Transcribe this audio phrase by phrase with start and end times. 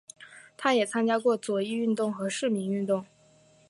[0.57, 3.05] 他也参加过左翼运动和市民运动。